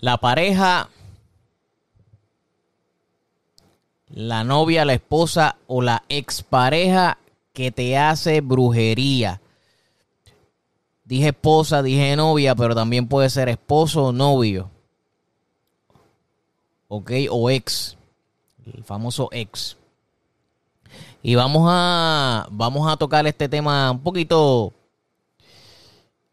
[0.00, 0.88] La pareja,
[4.06, 7.18] la novia, la esposa o la expareja
[7.52, 9.40] que te hace brujería.
[11.04, 14.70] Dije esposa, dije novia, pero también puede ser esposo o novio.
[16.86, 17.10] ¿Ok?
[17.30, 17.96] O ex.
[18.72, 19.76] El famoso ex.
[21.24, 24.72] Y vamos a, vamos a tocar este tema un poquito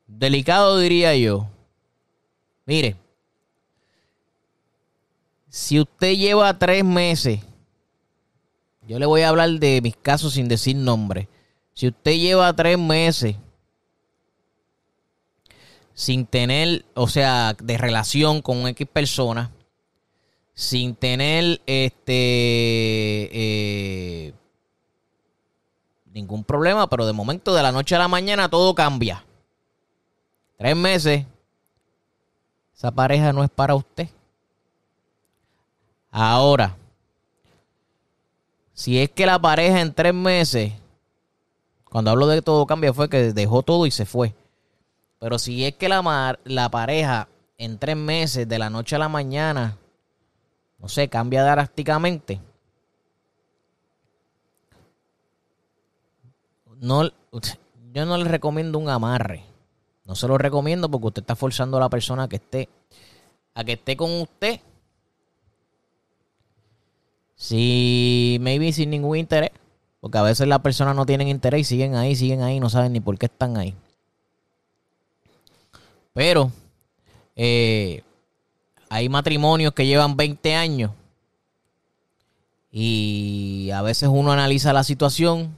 [0.05, 1.47] delicado, diría yo.
[2.67, 2.95] Mire,
[5.55, 7.39] si usted lleva tres meses,
[8.85, 11.29] yo le voy a hablar de mis casos sin decir nombre.
[11.71, 13.37] Si usted lleva tres meses
[15.93, 19.49] sin tener, o sea, de relación con X persona,
[20.53, 24.33] sin tener este eh,
[26.07, 29.23] ningún problema, pero de momento de la noche a la mañana todo cambia.
[30.57, 31.25] Tres meses,
[32.75, 34.09] esa pareja no es para usted.
[36.17, 36.77] Ahora,
[38.73, 40.71] si es que la pareja en tres meses,
[41.83, 44.33] cuando hablo de todo cambia, fue que dejó todo y se fue.
[45.19, 47.27] Pero si es que la, la pareja
[47.57, 49.77] en tres meses, de la noche a la mañana,
[50.79, 52.39] no sé, cambia drásticamente.
[56.79, 57.09] No,
[57.91, 59.43] yo no le recomiendo un amarre.
[60.05, 62.69] No se lo recomiendo porque usted está forzando a la persona que esté
[63.53, 64.61] a que esté con usted
[67.45, 69.51] si, maybe sin ningún interés.
[70.01, 72.93] Porque a veces las personas no tienen interés y siguen ahí, siguen ahí, no saben
[72.93, 73.73] ni por qué están ahí.
[76.13, 76.51] Pero
[77.35, 78.03] eh,
[78.89, 80.91] hay matrimonios que llevan 20 años
[82.71, 85.57] y a veces uno analiza la situación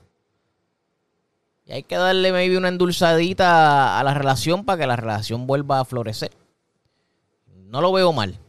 [1.66, 5.80] y hay que darle maybe una endulzadita a la relación para que la relación vuelva
[5.80, 6.32] a florecer.
[7.66, 8.40] No lo veo mal.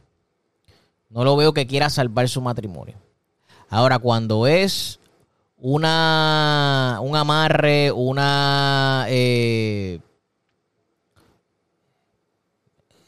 [1.10, 2.94] No lo veo que quiera salvar su matrimonio.
[3.70, 4.98] Ahora, cuando es
[5.58, 10.00] una, un amarre, una eh,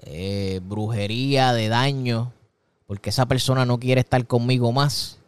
[0.00, 2.32] eh, brujería de daño,
[2.87, 5.19] porque esa persona no quiere estar conmigo más,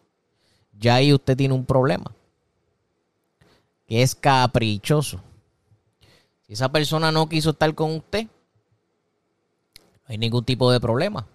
[0.79, 2.13] ya ahí usted tiene un problema,
[3.87, 5.21] que es caprichoso.
[6.47, 11.27] Si esa persona no quiso estar con usted, no hay ningún tipo de problema.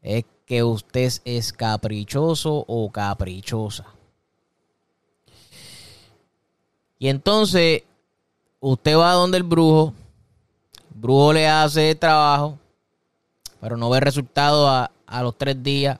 [0.00, 3.86] Es que usted es caprichoso o caprichosa.
[6.98, 7.84] Y entonces
[8.60, 9.94] usted va donde el brujo,
[10.94, 12.58] el brujo le hace el trabajo,
[13.62, 15.98] pero no ve resultado a, a los tres días,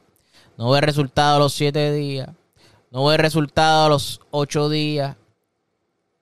[0.58, 2.28] no ve resultado a los siete días,
[2.90, 5.16] no ve resultado a los ocho días,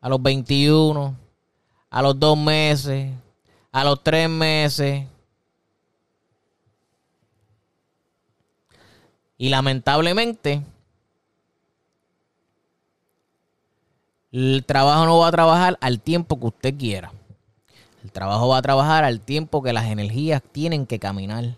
[0.00, 1.16] a los 21,
[1.90, 3.12] a los dos meses,
[3.72, 5.04] a los tres meses,
[9.40, 10.62] Y lamentablemente,
[14.32, 17.10] el trabajo no va a trabajar al tiempo que usted quiera.
[18.04, 21.56] El trabajo va a trabajar al tiempo que las energías tienen que caminar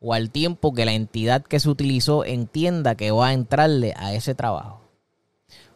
[0.00, 4.14] o al tiempo que la entidad que se utilizó entienda que va a entrarle a
[4.14, 4.82] ese trabajo.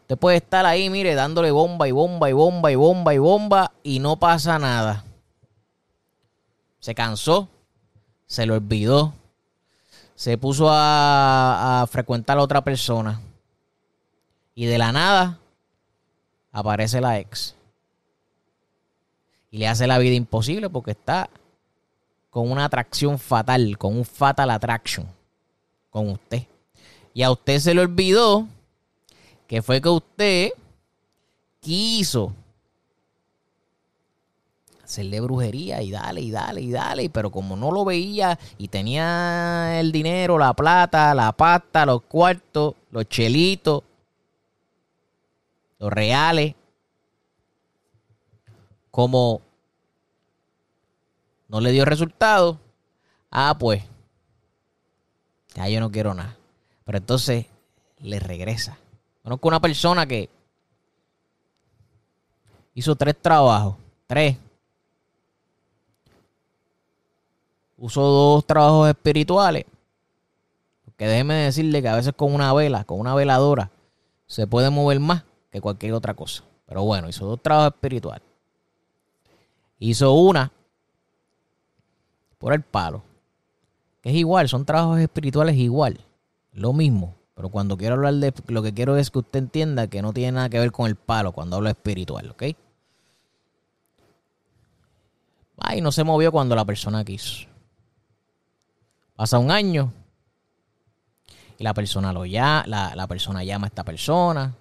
[0.03, 3.73] Usted puede estar ahí, mire, dándole bomba y bomba y bomba y bomba y bomba
[3.83, 5.05] y no pasa nada.
[6.79, 7.49] Se cansó,
[8.29, 9.15] se lo olvidó,
[10.21, 13.19] se puso a, frecuentar a otra persona.
[14.55, 15.39] Y de la nada
[16.53, 17.55] aparece la ex.
[19.51, 21.31] Y le hace la vida imposible porque está
[22.29, 25.07] con una atracción fatal, con un fatal attraction
[25.89, 26.43] con usted.
[27.15, 28.47] Y a usted se le olvidó
[29.47, 30.51] que fue que usted
[31.61, 32.35] quiso
[34.91, 39.79] hacerle brujería y dale y dale y dale, pero como no lo veía y tenía
[39.79, 43.85] el dinero, la plata, la pasta, los cuartos, los chelitos,
[45.79, 46.57] los reales,
[48.91, 49.41] como
[51.49, 52.59] no le dio resultado,
[53.31, 53.85] ah, pues,
[55.55, 56.37] ya yo no quiero nada.
[56.85, 57.47] Pero entonces
[57.99, 58.77] le regresa.
[59.23, 60.29] Conozco una persona que
[62.75, 63.77] hizo tres trabajos,
[64.09, 64.37] tres,
[67.81, 69.65] uso dos trabajos espirituales.
[70.85, 73.71] Porque déjeme decirle que a veces con una vela, con una veladora,
[74.27, 76.45] se puede mover más que cualquier otra cosa.
[76.67, 78.23] Pero bueno, hizo dos trabajos espirituales.
[79.81, 80.53] Hizo una
[82.39, 83.03] por el palo.
[84.03, 85.99] Que es igual, son trabajos espirituales igual.
[86.53, 87.15] Lo mismo.
[87.35, 90.33] Pero cuando quiero hablar de lo que quiero es que usted entienda que no tiene
[90.33, 92.43] nada que ver con el palo cuando hablo espiritual, ¿ok?
[95.57, 97.47] Ay, no se movió cuando la persona quiso.
[99.21, 99.93] Pasa un año
[101.59, 104.55] y la persona lo ya, la, la persona llama a esta persona,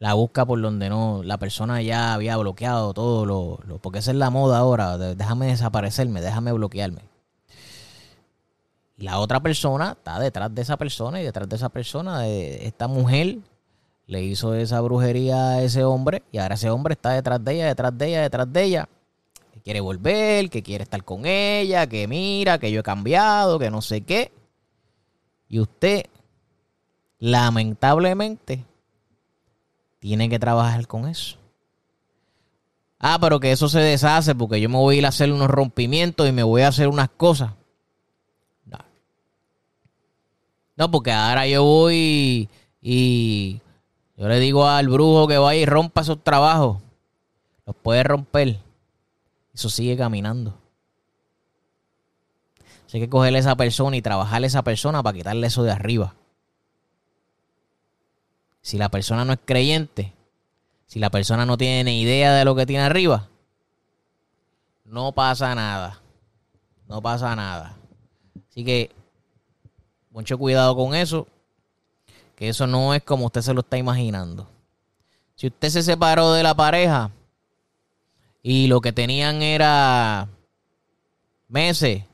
[0.00, 4.10] la busca por donde no, la persona ya había bloqueado todo lo, lo porque esa
[4.10, 7.02] es la moda ahora, déjame desaparecerme, déjame bloquearme.
[8.96, 12.88] La otra persona está detrás de esa persona y detrás de esa persona, de esta
[12.88, 13.38] mujer
[14.08, 17.66] le hizo esa brujería a ese hombre y ahora ese hombre está detrás de ella,
[17.68, 18.88] detrás de ella, detrás de ella.
[19.62, 23.82] Quiere volver, que quiere estar con ella, que mira, que yo he cambiado, que no
[23.82, 24.32] sé qué.
[25.48, 26.06] Y usted,
[27.18, 28.64] lamentablemente,
[29.98, 31.36] tiene que trabajar con eso.
[32.98, 35.48] Ah, pero que eso se deshace porque yo me voy a ir a hacer unos
[35.48, 37.52] rompimientos y me voy a hacer unas cosas.
[38.66, 38.78] No,
[40.76, 42.48] no porque ahora yo voy
[42.82, 43.60] y,
[44.16, 46.78] yo le digo al brujo que vaya y rompa esos trabajos.
[47.64, 48.58] Los puede romper.
[49.54, 50.54] Eso sigue caminando.
[52.92, 55.72] hay que cogerle a esa persona y trabajarle a esa persona para quitarle eso de
[55.72, 56.14] arriba.
[58.62, 60.12] Si la persona no es creyente,
[60.86, 63.28] si la persona no tiene ni idea de lo que tiene arriba,
[64.84, 66.00] no pasa nada.
[66.88, 67.76] No pasa nada.
[68.50, 68.90] Así que
[70.10, 71.28] mucho cuidado con eso,
[72.34, 74.48] que eso no es como usted se lo está imaginando.
[75.36, 77.12] Si usted se separó de la pareja
[78.42, 80.28] y lo que tenían era
[81.48, 82.04] meses,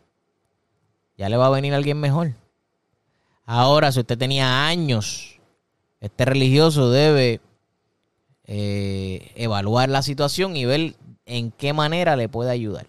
[1.17, 2.35] ya le va a venir alguien mejor.
[3.45, 5.37] Ahora, si usted tenía años
[6.01, 7.41] este religioso debe
[8.45, 10.95] eh, evaluar la situación y ver
[11.25, 12.87] en qué manera le puede ayudar.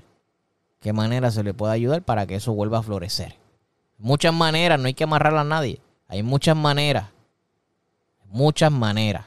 [0.81, 3.35] Qué manera se le puede ayudar para que eso vuelva a florecer.
[3.97, 5.81] Muchas maneras, no hay que amarrar a nadie.
[6.07, 7.09] Hay muchas maneras.
[8.25, 9.25] Muchas maneras.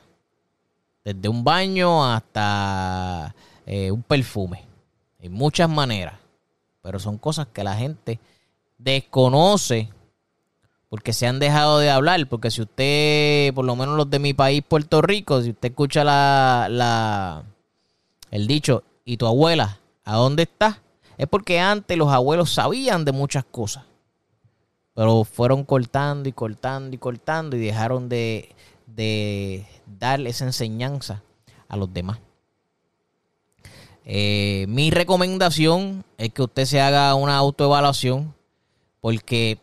[1.04, 3.34] Desde un baño hasta
[3.72, 4.64] eh, un perfume.
[5.20, 6.14] Hay muchas maneras.
[6.82, 8.18] Pero son cosas que la gente
[8.78, 9.88] desconoce
[10.88, 14.34] porque se han dejado de hablar, porque si usted, por lo menos los de mi
[14.34, 17.44] país, Puerto Rico, si usted escucha la, la
[18.32, 20.82] el dicho, ¿y tu abuela a dónde está?
[21.16, 23.84] Es porque antes los abuelos sabían de muchas cosas,
[24.94, 28.52] pero fueron cortando y cortando y cortando y dejaron de,
[28.86, 31.22] de darle esa enseñanza
[31.68, 32.18] a los demás.
[34.12, 38.34] Eh, mi recomendación es que usted se haga una autoevaluación
[39.00, 39.56] porque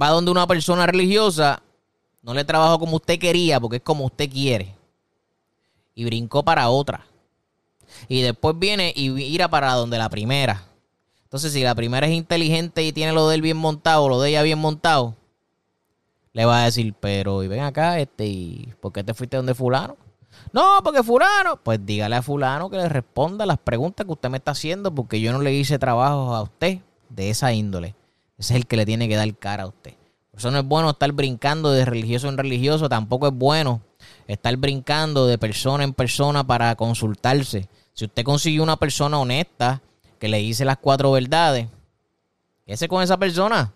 [0.00, 1.62] va donde una persona religiosa,
[2.20, 4.74] no le trabajó como usted quería, porque es como usted quiere.
[5.94, 7.06] Y brincó para otra.
[8.08, 10.66] Y después viene y irá para donde la primera.
[11.22, 14.30] Entonces, si la primera es inteligente y tiene lo de él bien montado, lo de
[14.30, 15.14] ella bien montado,
[16.32, 19.54] le va a decir, pero y ven acá, este, ¿y por qué te fuiste donde
[19.54, 19.96] fulano?
[20.52, 21.56] No, porque fulano.
[21.62, 25.20] Pues dígale a fulano que le responda las preguntas que usted me está haciendo, porque
[25.20, 26.78] yo no le hice trabajo a usted
[27.08, 27.94] de esa índole.
[28.38, 29.94] Ese es el que le tiene que dar cara a usted.
[30.30, 33.82] Por eso no es bueno estar brincando de religioso en religioso, tampoco es bueno
[34.26, 37.68] estar brincando de persona en persona para consultarse.
[37.92, 39.80] Si usted consigue una persona honesta
[40.18, 41.68] que le dice las cuatro verdades,
[42.66, 43.72] ese con esa persona.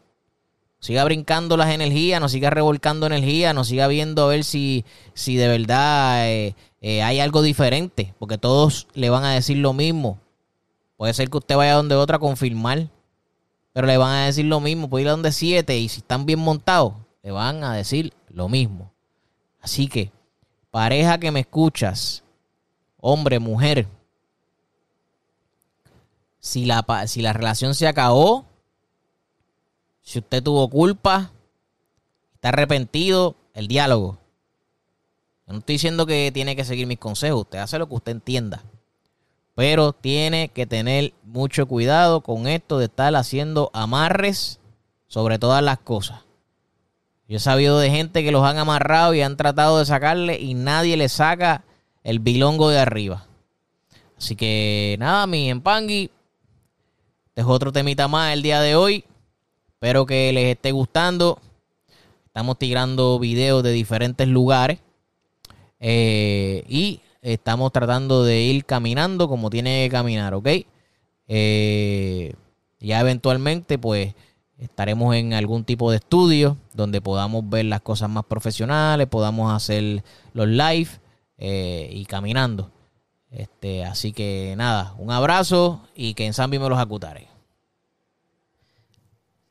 [0.80, 5.36] Siga brincando las energías, no siga revolcando energía, no siga viendo a ver si, si
[5.36, 10.20] de verdad eh, eh, hay algo diferente, porque todos le van a decir lo mismo.
[10.96, 12.88] Puede ser que usted vaya donde otra a confirmar
[13.78, 14.90] pero le van a decir lo mismo.
[14.90, 18.48] Puede ir a donde siete y si están bien montados, le van a decir lo
[18.48, 18.90] mismo.
[19.60, 20.10] Así que,
[20.72, 22.24] pareja que me escuchas,
[22.96, 23.86] hombre, mujer,
[26.40, 28.46] si la, si la relación se acabó,
[30.08, 31.32] si usted tuvo culpa,
[32.32, 34.16] está arrepentido, el diálogo.
[35.46, 38.12] Yo no estoy diciendo que tiene que seguir mis consejos, usted hace lo que usted
[38.12, 38.62] entienda.
[39.54, 44.60] Pero tiene que tener mucho cuidado con esto de estar haciendo amarres
[45.08, 46.22] sobre todas las cosas.
[47.28, 50.54] Yo he sabido de gente que los han amarrado y han tratado de sacarle y
[50.54, 51.64] nadie le saca
[52.02, 53.26] el bilongo de arriba.
[54.16, 56.10] Así que nada, mi empangui.
[57.26, 59.04] Este es otro temita más el día de hoy.
[59.80, 61.38] Espero que les esté gustando.
[62.26, 64.80] Estamos tirando videos de diferentes lugares.
[65.78, 70.48] Eh, y estamos tratando de ir caminando como tiene que caminar, ¿ok?
[71.28, 72.34] Eh,
[72.80, 74.16] ya eventualmente, pues,
[74.58, 80.02] estaremos en algún tipo de estudio donde podamos ver las cosas más profesionales, podamos hacer
[80.32, 80.88] los live
[81.36, 82.72] eh, y caminando.
[83.30, 87.37] Este, así que nada, un abrazo y que en Zambi me los acutare.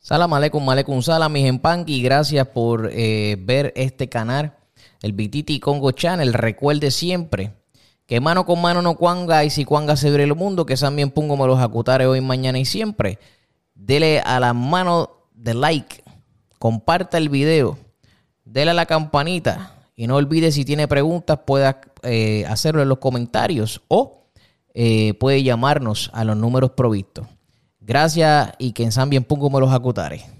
[0.08, 1.52] Salam aleikum, aleikum salam, mis
[1.88, 4.54] y gracias por eh, ver este canal,
[5.02, 6.34] el BTT Congo Channel.
[6.34, 7.52] Recuerde siempre
[8.06, 11.12] que mano con mano no cuanga y si cuanga se ve el mundo, que también
[11.12, 13.20] pongo me los acutare hoy, mañana y siempre.
[13.76, 16.02] Dele a la mano de like,
[16.58, 17.78] comparta el video,
[18.46, 23.00] dele a la campanita y no olvide si tiene preguntas pueda eh, hacerlo en los
[23.00, 24.30] comentarios o
[24.74, 27.28] eh, puede llamarnos a los números provistos.
[27.88, 30.37] Gracias y que en San bien pongo me los acutare.